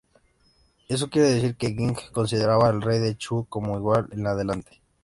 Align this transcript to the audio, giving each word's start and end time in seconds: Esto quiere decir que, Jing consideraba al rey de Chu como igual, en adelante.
Esto 0.89 1.11
quiere 1.11 1.35
decir 1.35 1.55
que, 1.55 1.75
Jing 1.75 1.95
consideraba 2.11 2.69
al 2.69 2.81
rey 2.81 2.97
de 2.97 3.15
Chu 3.17 3.45
como 3.47 3.77
igual, 3.77 4.09
en 4.11 4.25
adelante. 4.25 4.81